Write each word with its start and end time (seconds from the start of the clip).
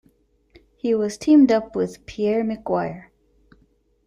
He 0.77 0.95
was 0.95 1.15
teamed 1.19 1.51
up 1.51 1.75
with 1.75 2.07
Pierre 2.07 2.43
McGuire. 2.43 3.11